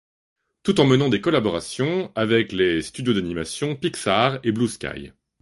[0.63, 5.11] Tout en menant des collaborations avec les studios d'animation Pixar et Blue Sky.